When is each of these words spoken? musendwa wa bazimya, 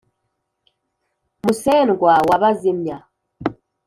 musendwa 1.43 2.13
wa 2.29 2.37
bazimya, 2.41 2.97